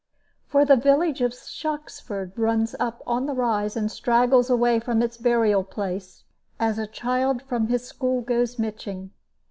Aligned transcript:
For 0.47 0.65
the 0.65 0.77
village 0.77 1.21
of 1.21 1.31
Shoxford 1.31 2.31
runs 2.35 2.75
up 2.79 3.03
on 3.05 3.27
the 3.27 3.35
rise, 3.35 3.77
and 3.77 3.91
straggles 3.91 4.49
away 4.49 4.79
from 4.79 5.03
its 5.03 5.15
burial 5.15 5.63
place, 5.63 6.23
as 6.59 6.79
a 6.79 6.87
child 6.87 7.43
from 7.43 7.67
his 7.67 7.85
school 7.85 8.21
goes 8.21 8.57
mitching. 8.57 9.11